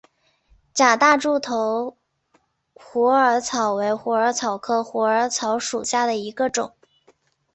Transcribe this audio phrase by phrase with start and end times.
[0.73, 1.95] 假大柱头
[2.73, 6.73] 虎耳草为虎耳草科虎耳草属下的一个种。